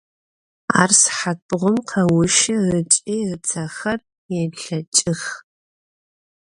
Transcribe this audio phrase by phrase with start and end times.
[0.79, 5.21] Ar sıhat bğum kheuşı ıç'i ıtsexer yêlheç'ıx.